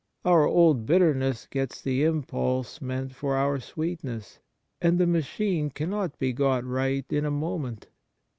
Our 0.25 0.47
old 0.47 0.87
bitterness 0.87 1.45
gets 1.45 1.79
the 1.79 2.03
impulse 2.05 2.81
meant 2.81 3.13
for 3.13 3.35
our 3.35 3.59
sweetness, 3.59 4.39
and 4.81 4.97
the 4.97 5.05
machine 5.05 5.69
cannot 5.69 6.17
be 6.17 6.33
got 6.33 6.63
right 6.65 7.05
in 7.13 7.23
a 7.23 7.29
moment. 7.29 7.85